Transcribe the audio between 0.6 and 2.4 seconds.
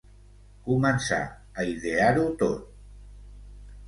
Comença a idear-ho